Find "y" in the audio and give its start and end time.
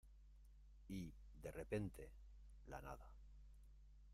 0.89-1.13